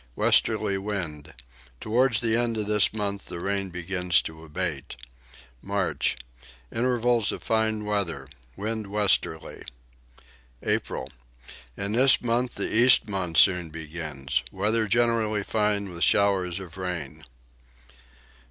[0.15, 1.35] Westerly wind.
[1.79, 4.95] Towards the end of this month the rain begins to abate.
[5.61, 6.17] March.
[6.71, 8.27] Intervals of fine weather.
[8.55, 9.61] Wind westerly.
[10.63, 11.11] April.
[11.77, 14.41] In this month the east monsoon begins.
[14.51, 17.23] Weather generally fine with showers of rain.